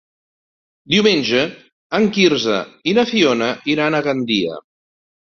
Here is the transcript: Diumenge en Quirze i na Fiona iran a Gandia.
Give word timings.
Diumenge 0.93 1.41
en 1.97 2.07
Quirze 2.15 2.55
i 2.91 2.95
na 2.99 3.03
Fiona 3.09 3.51
iran 3.75 3.99
a 3.99 4.01
Gandia. 4.07 4.57